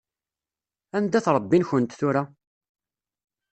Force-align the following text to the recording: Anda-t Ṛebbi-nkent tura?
Anda-t 0.97 1.27
Ṛebbi-nkent 1.35 1.95
tura? 1.99 2.23